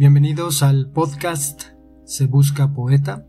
[0.00, 1.64] Bienvenidos al podcast
[2.06, 3.26] Se Busca Poeta.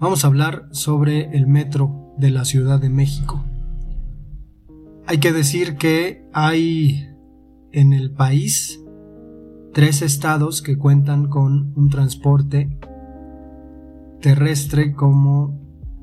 [0.00, 3.44] Vamos a hablar sobre el metro de la Ciudad de México.
[5.06, 7.08] Hay que decir que hay
[7.70, 8.82] en el país
[9.72, 12.80] tres estados que cuentan con un transporte
[14.20, 15.60] terrestre como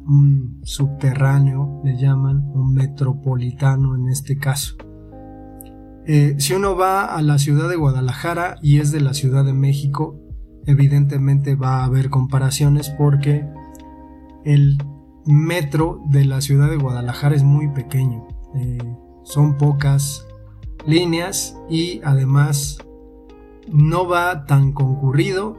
[0.08, 4.78] un subterráneo, le llaman un metropolitano en este caso.
[6.06, 9.54] Eh, si uno va a la ciudad de Guadalajara y es de la Ciudad de
[9.54, 10.20] México,
[10.66, 13.46] evidentemente va a haber comparaciones porque
[14.44, 14.78] el
[15.26, 18.28] metro de la ciudad de Guadalajara es muy pequeño.
[18.56, 18.78] Eh,
[19.24, 20.28] son pocas
[20.86, 22.80] líneas y además
[23.72, 25.58] no va tan concurrido.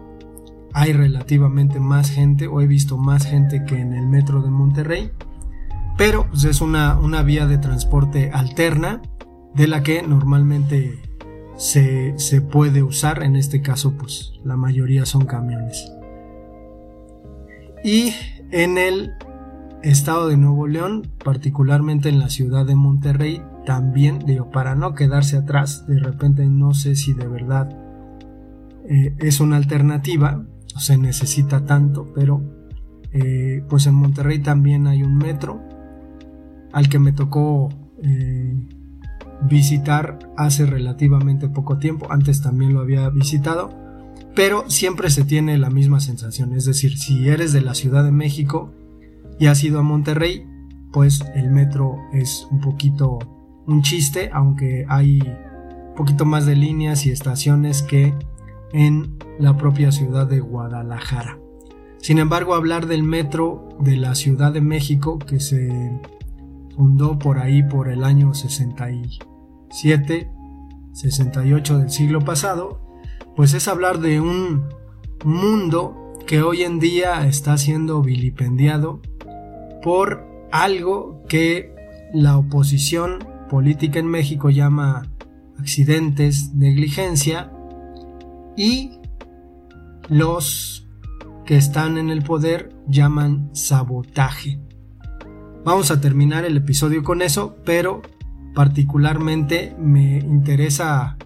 [0.74, 5.10] Hay relativamente más gente o he visto más gente que en el metro de Monterrey.
[5.96, 9.00] Pero pues, es una, una vía de transporte alterna
[9.54, 11.00] de la que normalmente
[11.56, 13.22] se, se, puede usar.
[13.22, 15.90] En este caso, pues la mayoría son camiones.
[17.84, 18.14] Y
[18.50, 19.12] en el
[19.82, 25.36] estado de Nuevo León, particularmente en la ciudad de Monterrey, también, digo, para no quedarse
[25.36, 27.68] atrás, de repente no sé si de verdad
[28.88, 30.44] eh, es una alternativa,
[30.76, 32.42] se necesita tanto, pero
[33.12, 35.60] eh, pues en Monterrey también hay un metro
[36.72, 37.68] al que me tocó
[38.02, 38.54] eh,
[39.42, 43.70] visitar hace relativamente poco tiempo, antes también lo había visitado,
[44.34, 48.12] pero siempre se tiene la misma sensación, es decir, si eres de la Ciudad de
[48.12, 48.72] México
[49.38, 50.46] y has ido a Monterrey,
[50.92, 53.18] pues el metro es un poquito
[53.66, 58.14] un chiste, aunque hay un poquito más de líneas y estaciones que
[58.72, 61.38] en la propia ciudad de Guadalajara.
[61.98, 65.90] Sin embargo, hablar del metro de la Ciudad de México, que se
[66.74, 70.30] fundó por ahí por el año 67,
[70.92, 72.80] 68 del siglo pasado,
[73.36, 74.64] pues es hablar de un
[75.24, 79.00] mundo que hoy en día está siendo vilipendiado
[79.82, 81.74] por algo que
[82.12, 83.18] la oposición
[83.50, 85.10] política en México llama
[85.58, 87.52] accidentes, negligencia
[88.56, 88.98] y
[90.08, 90.88] los
[91.44, 94.63] que están en el poder llaman sabotaje.
[95.64, 98.02] Vamos a terminar el episodio con eso, pero
[98.54, 101.16] particularmente me interesa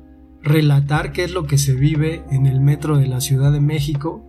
[0.43, 4.25] relatar qué es lo que se vive en el metro de la Ciudad de México,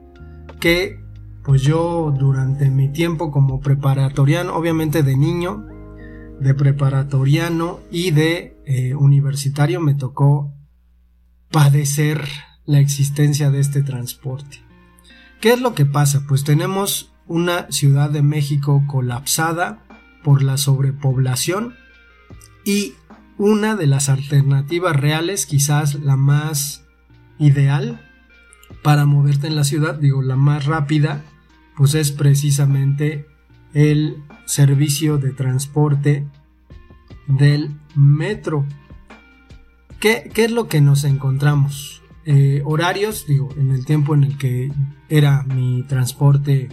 [0.59, 0.99] que
[1.43, 5.67] pues yo durante mi tiempo como preparatoriano, obviamente de niño,
[6.39, 10.51] de preparatoriano y de eh, universitario me tocó
[11.51, 12.27] padecer
[12.65, 14.57] la existencia de este transporte.
[15.39, 16.23] ¿Qué es lo que pasa?
[16.27, 19.83] Pues tenemos una Ciudad de México colapsada
[20.23, 21.75] por la sobrepoblación
[22.65, 22.93] y
[23.37, 26.85] una de las alternativas reales, quizás la más
[27.37, 28.05] ideal
[28.83, 31.23] para moverte en la ciudad, digo la más rápida,
[31.75, 33.25] pues es precisamente
[33.73, 36.27] el servicio de transporte
[37.27, 38.65] del metro.
[39.99, 42.01] ¿Qué, es lo que nos encontramos?
[42.25, 44.71] Eh, horarios, digo, en el tiempo en el que
[45.07, 46.69] era mi transporte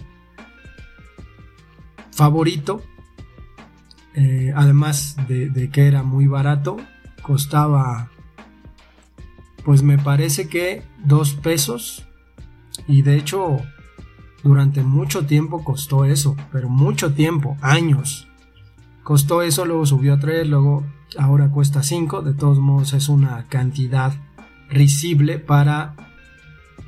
[2.11, 2.83] favorito,
[4.17, 6.77] eh, además de, de, que era muy barato,
[7.21, 8.09] costaba,
[9.63, 12.07] pues me parece que dos pesos,
[12.87, 13.61] y de hecho
[14.43, 18.27] durante mucho tiempo costó eso, pero mucho tiempo, años.
[19.03, 20.83] Costó eso, luego subió a 3, luego
[21.19, 24.13] ahora cuesta 5, de todos modos es una cantidad
[24.67, 25.95] risible para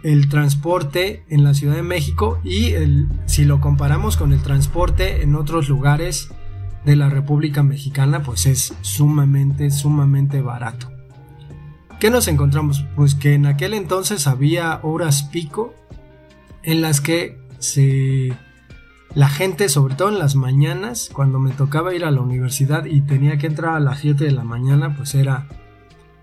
[0.01, 5.21] el transporte en la Ciudad de México y el, si lo comparamos con el transporte
[5.21, 6.31] en otros lugares
[6.85, 10.91] de la República Mexicana, pues es sumamente, sumamente barato.
[11.99, 12.85] ¿Qué nos encontramos?
[12.95, 15.73] Pues que en aquel entonces había horas pico
[16.63, 18.33] en las que se
[19.15, 23.01] la gente, sobre todo en las mañanas, cuando me tocaba ir a la universidad y
[23.01, 25.47] tenía que entrar a las 7 de la mañana, pues era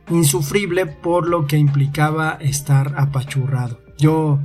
[0.08, 3.80] insufrible por lo que implicaba estar apachurrado.
[3.98, 4.38] Yo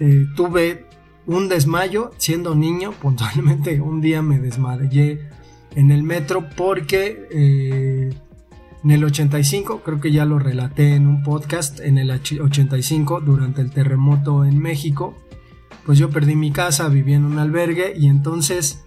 [0.00, 0.86] eh, tuve
[1.30, 5.28] un desmayo siendo niño, puntualmente un día me desmayé
[5.76, 8.10] en el metro porque eh,
[8.82, 13.60] En el 85, creo que ya lo relaté en un podcast, en el 85, durante
[13.60, 15.14] el terremoto en México,
[15.84, 18.86] pues yo perdí mi casa, vivía en un albergue y entonces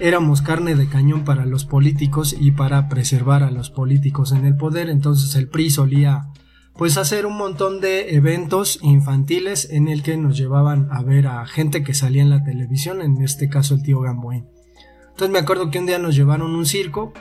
[0.00, 4.56] éramos carne de cañón para los políticos y para preservar a los políticos en el
[4.56, 6.30] poder, entonces el PRI solía
[6.76, 11.46] pues hacer un montón de eventos infantiles en el que nos llevaban a ver a
[11.46, 14.46] gente que salía en la televisión, en este caso el tío Gamboín.
[15.10, 17.12] Entonces me acuerdo que un día nos llevaron un circo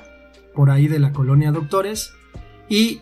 [0.55, 2.11] por ahí de la colonia Doctores
[2.67, 3.01] y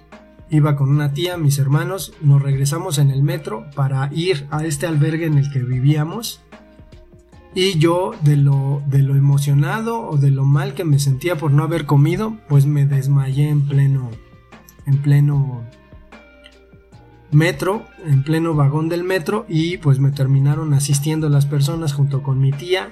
[0.49, 4.87] iba con una tía, mis hermanos, nos regresamos en el metro para ir a este
[4.87, 6.41] albergue en el que vivíamos
[7.55, 11.51] y yo de lo, de lo emocionado o de lo mal que me sentía por
[11.51, 14.09] no haber comido, pues me desmayé en pleno,
[14.85, 15.63] en pleno
[17.31, 22.39] metro, en pleno vagón del metro y pues me terminaron asistiendo las personas junto con
[22.39, 22.89] mi tía.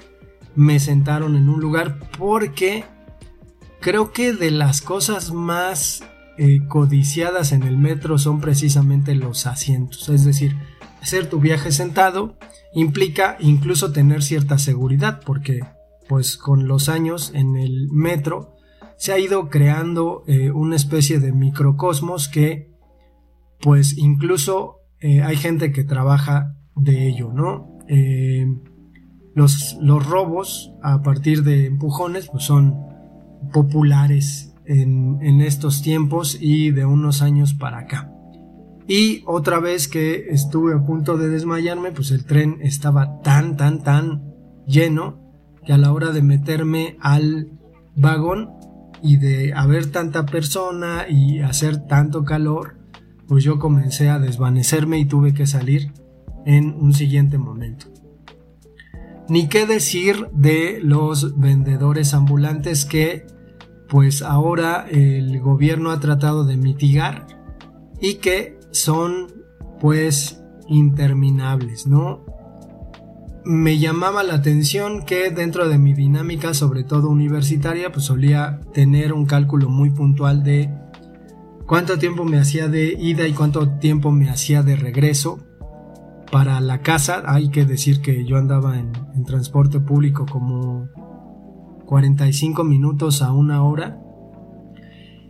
[0.54, 2.84] Me sentaron en un lugar porque
[3.80, 6.02] creo que de las cosas más
[6.38, 10.08] eh, codiciadas en el metro son precisamente los asientos.
[10.08, 10.56] Es decir,
[11.02, 12.36] hacer tu viaje sentado
[12.74, 15.60] implica incluso tener cierta seguridad porque
[16.08, 18.56] pues con los años en el metro
[18.96, 22.69] se ha ido creando eh, una especie de microcosmos que
[23.60, 27.78] pues incluso eh, hay gente que trabaja de ello, ¿no?
[27.88, 28.46] Eh,
[29.34, 32.74] los, los, robos a partir de empujones pues son
[33.52, 38.12] populares en, en, estos tiempos y de unos años para acá.
[38.86, 43.82] Y otra vez que estuve a punto de desmayarme, pues el tren estaba tan, tan,
[43.82, 44.34] tan
[44.66, 45.20] lleno
[45.64, 47.52] que a la hora de meterme al
[47.94, 48.50] vagón
[49.02, 52.79] y de haber tanta persona y hacer tanto calor,
[53.30, 55.92] pues yo comencé a desvanecerme y tuve que salir
[56.46, 57.86] en un siguiente momento.
[59.28, 63.28] Ni qué decir de los vendedores ambulantes que
[63.88, 67.28] pues ahora el gobierno ha tratado de mitigar
[68.00, 69.28] y que son
[69.80, 72.24] pues interminables, ¿no?
[73.44, 79.12] Me llamaba la atención que dentro de mi dinámica, sobre todo universitaria, pues solía tener
[79.12, 80.79] un cálculo muy puntual de
[81.70, 85.38] cuánto tiempo me hacía de ida y cuánto tiempo me hacía de regreso
[86.32, 87.22] para la casa.
[87.26, 88.90] Hay que decir que yo andaba en,
[89.24, 90.88] transporte público como
[91.86, 94.02] 45 minutos a una hora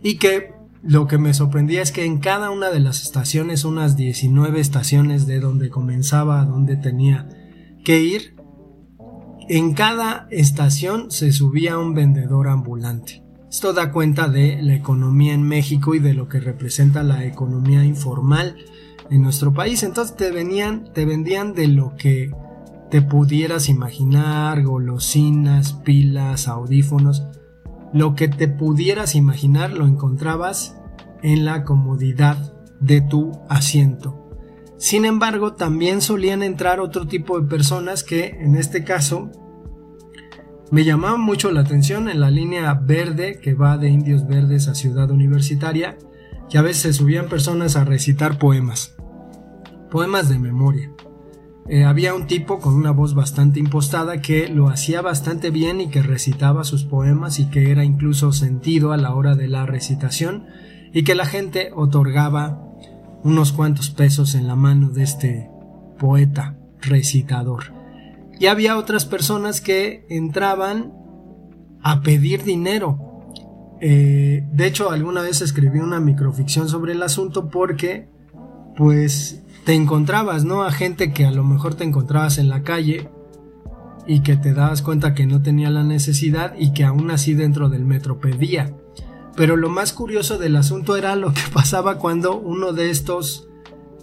[0.01, 3.95] y que lo que me sorprendía es que en cada una de las estaciones, unas
[3.95, 7.29] 19 estaciones de donde comenzaba a donde tenía
[7.85, 8.35] que ir,
[9.47, 13.21] en cada estación se subía un vendedor ambulante.
[13.51, 17.83] Esto da cuenta de la economía en México y de lo que representa la economía
[17.83, 18.55] informal
[19.09, 19.83] en nuestro país.
[19.83, 22.31] Entonces te venían, te vendían de lo que
[22.89, 27.23] te pudieras imaginar, golosinas, pilas, audífonos,
[27.91, 30.77] lo que te pudieras imaginar lo encontrabas
[31.21, 34.29] en la comodidad de tu asiento.
[34.77, 39.29] Sin embargo, también solían entrar otro tipo de personas que en este caso
[40.71, 44.75] me llamaba mucho la atención en la línea verde que va de Indios Verdes a
[44.75, 45.97] Ciudad Universitaria,
[46.49, 48.95] que a veces subían personas a recitar poemas,
[49.91, 50.89] poemas de memoria.
[51.67, 55.89] Eh, había un tipo con una voz bastante impostada que lo hacía bastante bien y
[55.89, 60.47] que recitaba sus poemas y que era incluso sentido a la hora de la recitación
[60.93, 62.63] y que la gente otorgaba
[63.23, 65.49] unos cuantos pesos en la mano de este
[65.99, 67.80] poeta recitador.
[68.41, 70.91] Y había otras personas que entraban
[71.83, 72.97] a pedir dinero.
[73.79, 78.09] Eh, de hecho, alguna vez escribí una microficción sobre el asunto porque,
[78.75, 80.63] pues, te encontrabas, ¿no?
[80.63, 83.11] A gente que a lo mejor te encontrabas en la calle
[84.07, 87.69] y que te dabas cuenta que no tenía la necesidad y que aún así dentro
[87.69, 88.75] del metro pedía.
[89.35, 93.50] Pero lo más curioso del asunto era lo que pasaba cuando uno de estos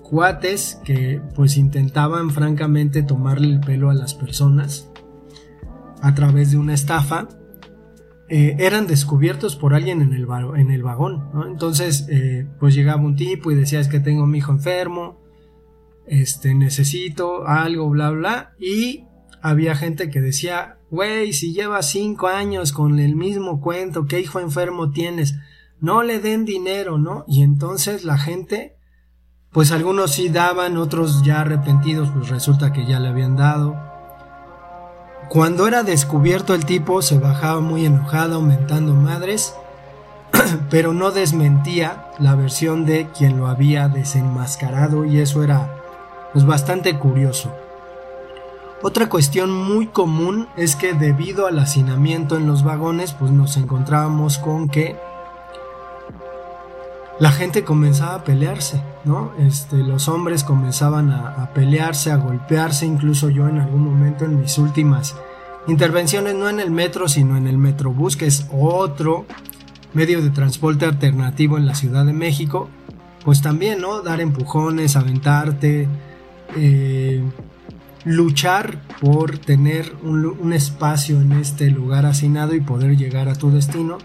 [0.09, 4.91] cuates que pues intentaban francamente tomarle el pelo a las personas
[6.01, 7.29] a través de una estafa
[8.31, 13.17] eh, eran descubiertos por alguien en el, en el vagón entonces eh, pues llegaba un
[13.17, 15.21] tipo y decía es que tengo a mi hijo enfermo
[16.07, 19.05] este necesito algo bla bla y
[19.43, 24.41] había gente que decía güey si llevas cinco años con el mismo cuento qué hijo
[24.41, 25.35] enfermo tienes
[25.81, 28.78] no le den dinero no y entonces la gente
[29.53, 33.77] pues algunos sí daban, otros ya arrepentidos, pues resulta que ya le habían dado.
[35.29, 39.55] Cuando era descubierto el tipo se bajaba muy enojado, aumentando madres,
[40.71, 45.75] pero no desmentía la versión de quien lo había desenmascarado y eso era
[46.33, 47.53] pues bastante curioso.
[48.81, 54.39] Otra cuestión muy común es que debido al hacinamiento en los vagones, pues nos encontrábamos
[54.39, 54.97] con que
[57.21, 59.33] la gente comenzaba a pelearse, ¿no?
[59.39, 64.59] Este, los hombres comenzaban a, pelearse, a golpearse, incluso yo en algún momento en mis
[64.59, 65.17] últimas
[65.67, 69.27] intervenciones, no en el metro, sino en el Metrobús, que es otro
[69.95, 72.69] medio de transporte alternativo en la Ciudad de México,
[73.25, 74.03] pues también, ¿no?
[74.03, 75.89] Dar empujones, aventarte,
[76.57, 77.23] eh,
[78.05, 83.99] luchar por tener un, espacio en este lugar asignado y poder llegar a tu destino.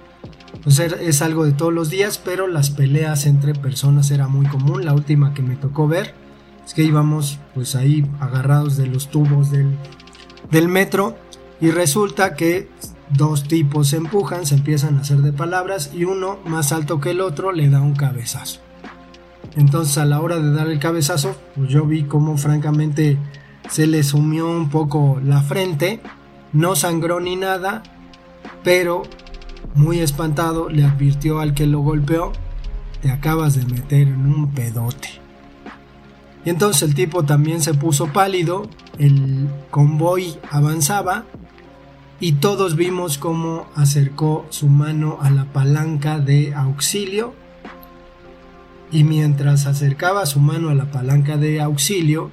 [0.62, 4.86] Pues es algo de todos los días, pero las peleas entre personas era muy común.
[4.86, 6.14] La última que me tocó ver
[6.66, 9.76] es que íbamos pues ahí agarrados de los tubos del,
[10.52, 11.18] del metro
[11.60, 12.70] y resulta que
[13.10, 17.12] dos tipos se empujan, se empiezan a hacer de palabras y uno más alto que
[17.12, 18.60] el otro le da un cabezazo.
[19.56, 23.18] Entonces a la hora de dar el cabezazo, pues yo vi como francamente
[23.70, 26.02] se le sumió un poco la frente,
[26.54, 27.84] no sangró ni nada,
[28.64, 29.04] pero
[29.76, 32.32] muy espantado le advirtió al que lo golpeó,
[33.02, 35.10] te acabas de meter en un pedote.
[36.46, 38.68] Y entonces el tipo también se puso pálido,
[39.00, 41.26] el convoy avanzaba
[42.20, 47.34] y todos vimos cómo acercó su mano a la palanca de auxilio
[48.92, 52.30] y mientras acercaba su mano a la palanca de auxilio,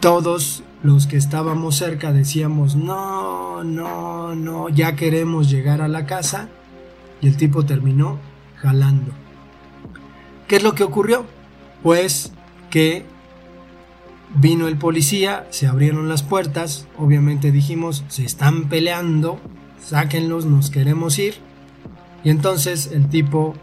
[0.00, 6.50] todos los que estábamos cerca decíamos, no, no, no, ya queremos llegar a la casa.
[7.22, 8.18] Y el tipo terminó
[8.56, 9.10] jalando.
[10.46, 11.24] ¿Qué es lo que ocurrió?
[11.82, 12.32] Pues
[12.68, 13.06] que
[14.34, 19.40] vino el policía, se abrieron las puertas, obviamente dijimos, se están peleando,
[19.82, 21.36] sáquenlos, nos queremos ir.
[22.24, 23.54] Y entonces el tipo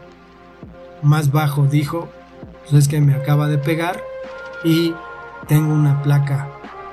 [1.02, 2.08] más bajo dijo,
[2.62, 4.02] pues es que me acaba de pegar
[4.64, 4.92] y
[5.46, 6.48] tengo una placa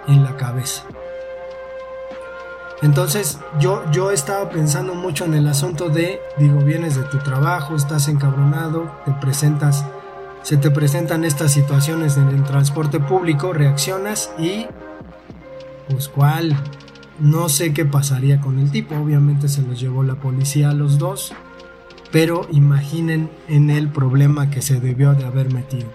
[0.09, 0.83] en la cabeza.
[2.81, 7.75] Entonces yo, yo estaba pensando mucho en el asunto de, digo, vienes de tu trabajo,
[7.75, 9.85] estás encabronado, te presentas,
[10.43, 14.65] se te presentan estas situaciones en el transporte público, reaccionas y,
[15.89, 16.55] pues cuál,
[17.19, 20.97] no sé qué pasaría con el tipo, obviamente se los llevó la policía a los
[20.99, 21.33] dos,
[22.11, 25.89] pero imaginen en el problema que se debió de haber metido.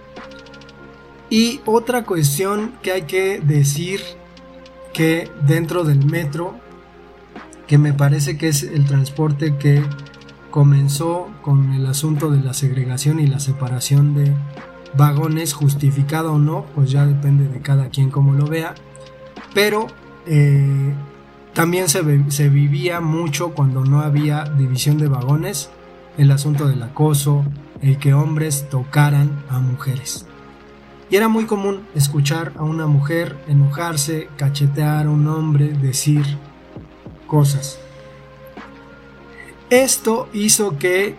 [1.29, 4.01] Y otra cuestión que hay que decir
[4.93, 6.55] que dentro del metro,
[7.67, 9.83] que me parece que es el transporte que
[10.51, 14.33] comenzó con el asunto de la segregación y la separación de
[14.95, 18.73] vagones, justificado o no, pues ya depende de cada quien como lo vea,
[19.53, 19.87] pero
[20.27, 20.93] eh,
[21.53, 25.69] también se, se vivía mucho cuando no había división de vagones
[26.17, 27.43] el asunto del acoso,
[27.81, 30.25] el que hombres tocaran a mujeres.
[31.09, 36.25] Y era muy común escuchar a una mujer enojarse, cachetear a un hombre, decir
[37.27, 37.79] cosas.
[39.69, 41.15] Esto hizo que,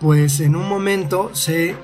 [0.00, 1.76] pues en un momento se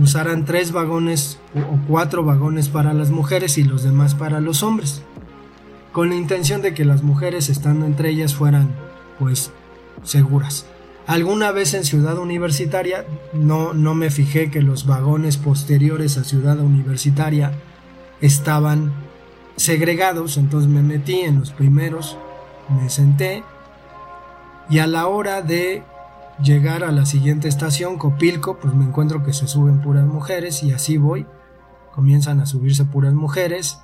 [0.00, 5.02] usaran tres vagones o cuatro vagones para las mujeres y los demás para los hombres,
[5.92, 8.68] con la intención de que las mujeres estando entre ellas fueran,
[9.18, 9.50] pues,
[10.02, 10.66] seguras.
[11.06, 16.58] Alguna vez en Ciudad Universitaria no, no me fijé que los vagones posteriores a Ciudad
[16.58, 17.52] Universitaria
[18.20, 18.92] estaban
[19.56, 22.18] segregados, entonces me metí en los primeros,
[22.68, 23.44] me senté
[24.68, 25.84] y a la hora de
[26.42, 30.72] llegar a la siguiente estación, Copilco, pues me encuentro que se suben puras mujeres y
[30.72, 31.26] así voy.
[31.94, 33.78] Comienzan a subirse puras mujeres.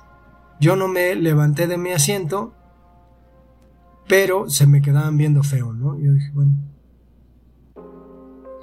[0.59, 2.53] Yo no me levanté de mi asiento,
[4.07, 5.97] pero se me quedaban viendo feo, ¿no?
[5.97, 6.51] Yo dije, bueno,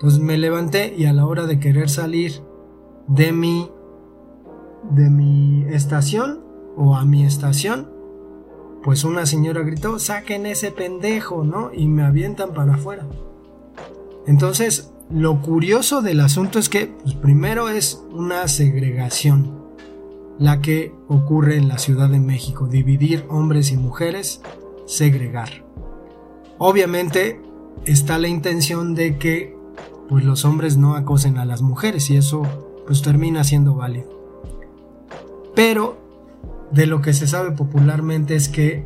[0.01, 2.43] entonces me levanté y a la hora de querer salir
[3.07, 3.71] de mi
[4.91, 6.41] de mi estación
[6.75, 7.93] o a mi estación,
[8.83, 11.71] pues una señora gritó, "Saquen ese pendejo", ¿no?
[11.75, 13.07] Y me avientan para afuera.
[14.27, 19.61] Entonces, lo curioso del asunto es que pues, primero es una segregación
[20.39, 24.41] la que ocurre en la Ciudad de México, dividir hombres y mujeres,
[24.87, 25.63] segregar.
[26.57, 27.43] Obviamente
[27.85, 29.60] está la intención de que
[30.11, 32.43] pues los hombres no acosen a las mujeres y eso
[32.85, 34.11] pues termina siendo válido.
[35.55, 35.99] Pero
[36.73, 38.85] de lo que se sabe popularmente es que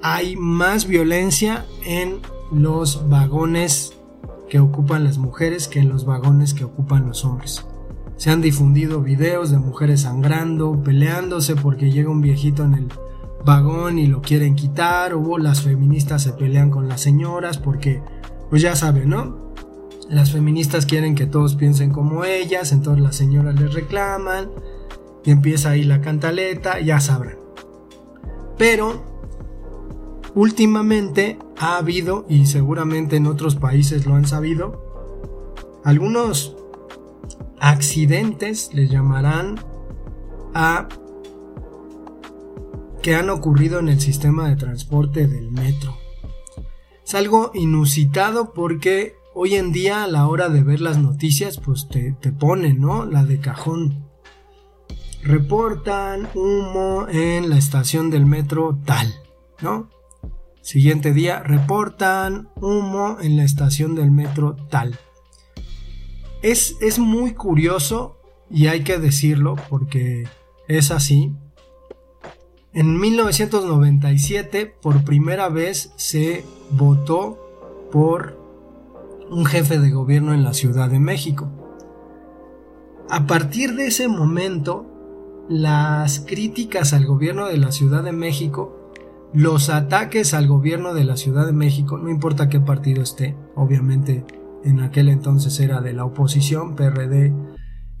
[0.00, 2.20] hay más violencia en
[2.52, 3.94] los vagones
[4.48, 7.66] que ocupan las mujeres que en los vagones que ocupan los hombres.
[8.16, 12.88] Se han difundido videos de mujeres sangrando, peleándose porque llega un viejito en el
[13.44, 18.02] vagón y lo quieren quitar, o las feministas se pelean con las señoras porque,
[18.50, 19.49] pues ya saben, ¿no?
[20.10, 24.50] Las feministas quieren que todos piensen como ellas, entonces las señoras les reclaman
[25.24, 27.38] y empieza ahí la cantaleta, ya sabrán.
[28.58, 29.04] Pero
[30.34, 36.56] últimamente ha habido, y seguramente en otros países lo han sabido, algunos
[37.60, 39.60] accidentes le llamarán
[40.54, 40.88] a
[43.00, 45.96] que han ocurrido en el sistema de transporte del metro.
[47.04, 51.88] Es algo inusitado porque hoy en día a la hora de ver las noticias pues
[51.88, 53.06] te, te ¿no?
[53.06, 54.06] La de cajón.
[55.22, 59.14] Reportan humo en la estación del metro tal,
[59.62, 59.88] ¿no?
[60.60, 64.98] Siguiente día, reportan humo en la estación del metro tal.
[66.42, 68.18] Es, es muy curioso
[68.50, 70.28] y hay que decirlo porque
[70.68, 71.32] es así.
[72.74, 78.39] En 1997 por primera vez se votó por
[79.30, 81.48] un jefe de gobierno en la Ciudad de México.
[83.08, 84.86] A partir de ese momento,
[85.48, 88.76] las críticas al gobierno de la Ciudad de México,
[89.32, 94.24] los ataques al gobierno de la Ciudad de México, no importa qué partido esté, obviamente
[94.64, 97.32] en aquel entonces era de la oposición, PRD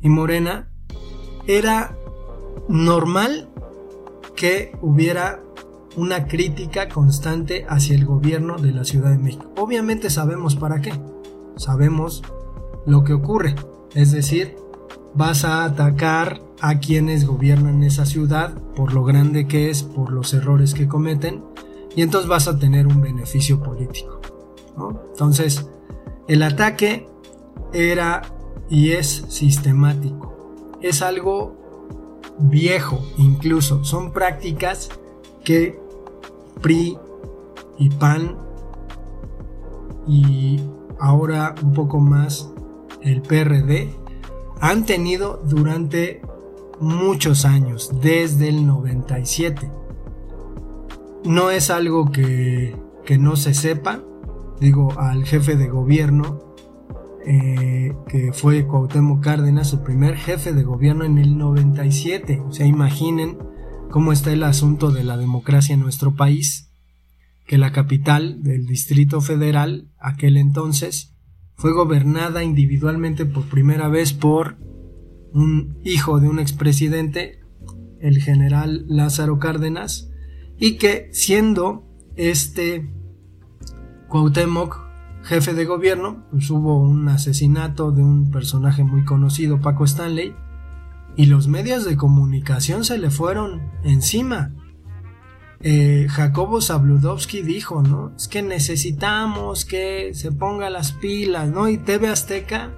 [0.02, 0.68] y Morena,
[1.46, 1.96] era
[2.68, 3.48] normal
[4.36, 5.40] que hubiera
[5.96, 9.52] una crítica constante hacia el gobierno de la Ciudad de México.
[9.56, 10.92] Obviamente sabemos para qué.
[11.56, 12.22] Sabemos
[12.86, 13.54] lo que ocurre.
[13.94, 14.56] Es decir,
[15.14, 20.34] vas a atacar a quienes gobiernan esa ciudad por lo grande que es, por los
[20.34, 21.44] errores que cometen,
[21.96, 24.20] y entonces vas a tener un beneficio político.
[25.10, 25.68] Entonces,
[26.28, 27.08] el ataque
[27.72, 28.22] era
[28.68, 30.54] y es sistemático.
[30.80, 31.56] Es algo
[32.38, 33.84] viejo incluso.
[33.84, 34.88] Son prácticas
[35.44, 35.78] que
[36.62, 36.96] PRI
[37.78, 38.38] y PAN
[40.06, 40.60] y
[41.00, 42.50] ahora un poco más
[43.02, 43.94] el PRD
[44.60, 46.22] han tenido durante
[46.80, 49.70] muchos años, desde el 97.
[51.24, 54.00] No es algo que, que no se sepa,
[54.60, 56.50] digo, al jefe de gobierno
[57.26, 62.42] eh, que fue Cuauhtémoc Cárdenas, el primer jefe de gobierno en el 97.
[62.46, 63.38] O sea, imaginen
[63.90, 66.69] cómo está el asunto de la democracia en nuestro país,
[67.50, 71.16] que la capital del Distrito Federal, aquel entonces,
[71.56, 74.56] fue gobernada individualmente por primera vez por
[75.32, 77.40] un hijo de un expresidente,
[77.98, 80.12] el general Lázaro Cárdenas,
[80.60, 82.88] y que siendo este
[84.08, 84.78] Cuauhtémoc
[85.24, 90.36] jefe de gobierno, pues hubo un asesinato de un personaje muy conocido, Paco Stanley,
[91.16, 94.54] y los medios de comunicación se le fueron encima.
[95.62, 98.12] Eh, Jacobo Zabludovsky dijo, ¿no?
[98.16, 101.68] Es que necesitamos que se ponga las pilas, ¿no?
[101.68, 102.72] Y TV Azteca,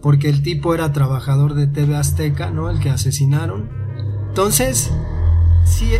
[0.00, 2.70] porque el tipo era trabajador de TV Azteca, ¿no?
[2.70, 3.68] El que asesinaron.
[4.28, 4.90] Entonces,
[5.66, 5.90] sí...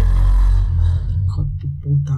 [1.27, 2.16] Hijo de puta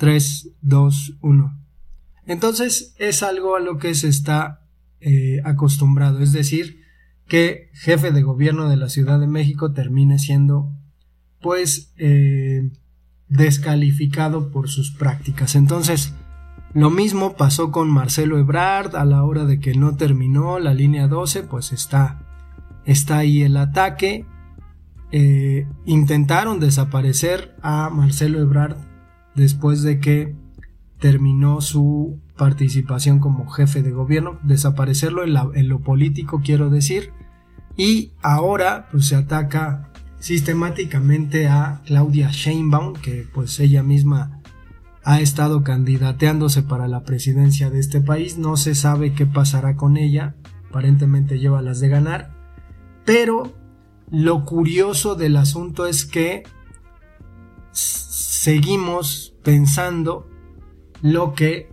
[0.00, 1.58] 3, 2, 1.
[2.24, 4.66] Entonces es algo a lo que se está
[5.00, 6.80] eh, acostumbrado, es decir,
[7.28, 10.72] que jefe de gobierno de la Ciudad de México termine siendo
[11.42, 12.70] pues eh,
[13.28, 15.54] descalificado por sus prácticas.
[15.54, 16.14] Entonces,
[16.72, 21.08] lo mismo pasó con Marcelo Ebrard a la hora de que no terminó la línea
[21.08, 22.26] 12, pues está,
[22.86, 24.24] está ahí el ataque.
[25.12, 28.89] Eh, intentaron desaparecer a Marcelo Ebrard
[29.40, 30.34] después de que
[30.98, 37.12] terminó su participación como jefe de gobierno, desaparecerlo en, lo político quiero decir,
[37.74, 44.42] y ahora pues se ataca sistemáticamente a Claudia Sheinbaum, que pues ella misma
[45.02, 49.96] ha estado candidateándose para la presidencia de este país, no se sabe qué pasará con
[49.96, 50.34] ella,
[50.68, 52.30] aparentemente lleva las de ganar,
[53.06, 53.54] pero
[54.10, 56.42] lo curioso del asunto es que
[57.72, 60.28] seguimos pensando
[61.02, 61.70] lo que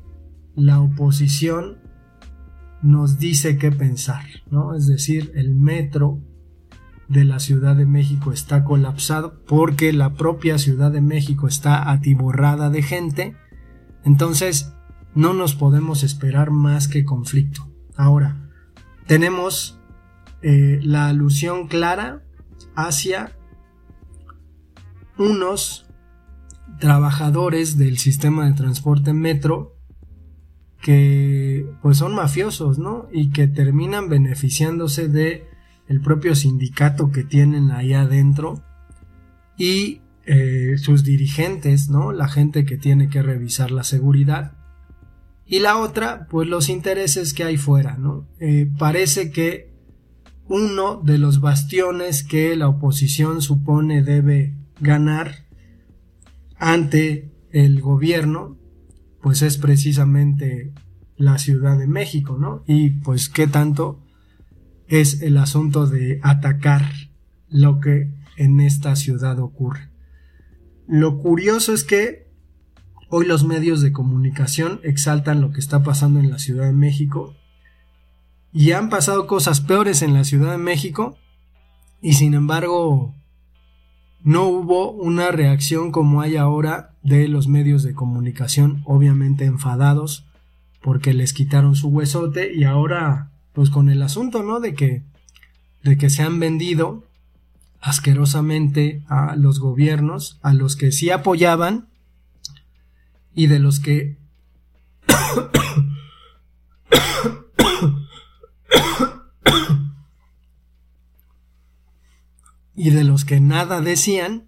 [0.56, 1.78] la oposición
[2.82, 4.74] nos dice que pensar, ¿no?
[4.76, 6.20] Es decir, el metro
[7.08, 12.70] de la Ciudad de México está colapsado porque la propia Ciudad de México está atiborrada
[12.70, 13.36] de gente,
[14.04, 14.74] entonces
[15.16, 17.68] no nos podemos esperar más que conflicto.
[17.96, 18.50] Ahora,
[19.08, 19.80] tenemos
[20.42, 22.24] eh, la alusión clara
[22.76, 23.32] hacia
[25.18, 25.87] unos
[26.80, 29.76] trabajadores del sistema de transporte metro
[30.82, 33.08] que pues son mafiosos, ¿no?
[33.12, 35.48] Y que terminan beneficiándose de
[35.88, 38.62] el propio sindicato que tienen ahí adentro
[39.58, 42.12] y eh, sus dirigentes, ¿no?
[42.12, 44.54] La gente que tiene que revisar la seguridad.
[45.46, 48.28] Y la otra, pues los intereses que hay fuera, ¿no?
[48.40, 49.74] Eh, parece que
[50.50, 55.47] uno de los bastiones que la oposición supone debe ganar
[56.58, 58.58] ante el gobierno,
[59.22, 60.74] pues es precisamente
[61.16, 62.64] la Ciudad de México, ¿no?
[62.68, 64.04] Y pues qué tanto
[64.88, 66.92] es el asunto de atacar
[67.50, 69.90] lo que en esta ciudad ocurre.
[70.88, 72.28] Lo curioso es que
[73.10, 77.36] hoy los medios de comunicación exaltan lo que está pasando en la Ciudad de México
[78.54, 81.18] y han pasado cosas peores en la Ciudad de México
[82.02, 83.16] y sin embargo
[84.28, 90.26] no hubo una reacción como hay ahora de los medios de comunicación, obviamente enfadados
[90.82, 94.60] porque les quitaron su huesote y ahora pues con el asunto, ¿no?
[94.60, 95.02] De que
[95.82, 97.06] de que se han vendido
[97.80, 101.88] asquerosamente a los gobiernos, a los que sí apoyaban
[103.34, 104.18] y de los que
[112.78, 114.46] y de los que nada decían,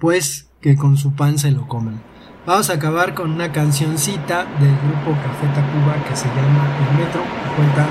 [0.00, 2.00] pues que con su pan se lo comen.
[2.46, 7.20] Vamos a acabar con una cancioncita del grupo Café Tacuba que se llama El Metro,
[7.22, 7.86] que cuenta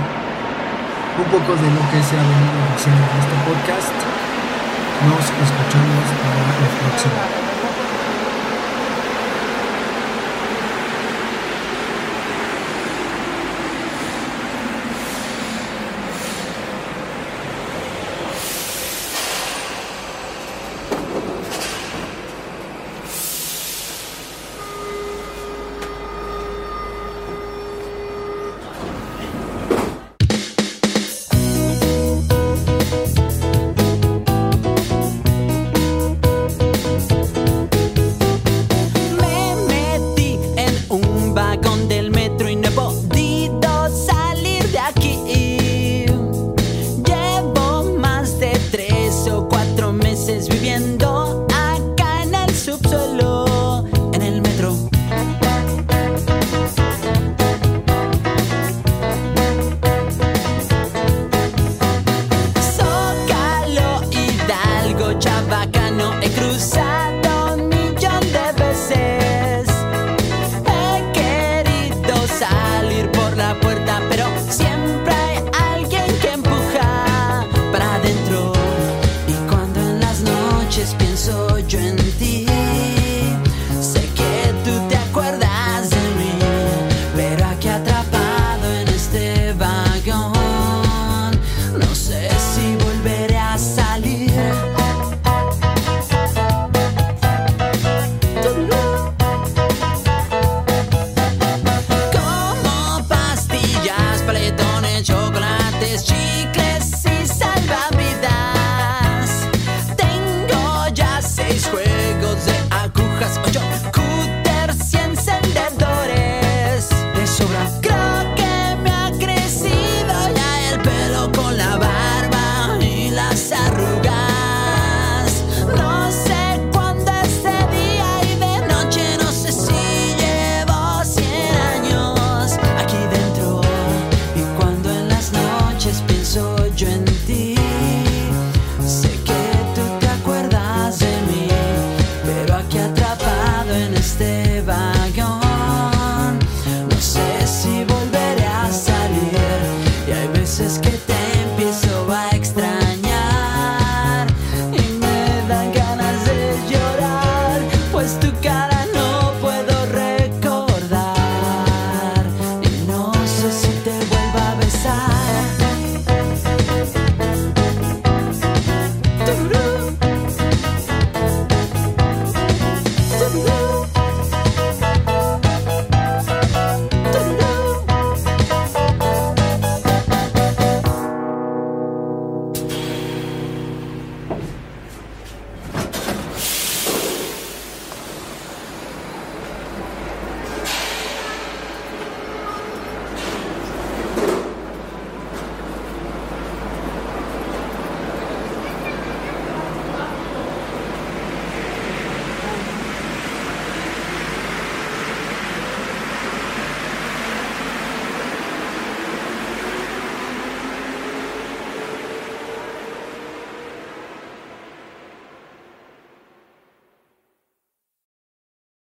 [1.20, 3.94] un poco de lo que se ha venido haciendo en este podcast.
[5.06, 7.45] Nos escuchamos para la próxima.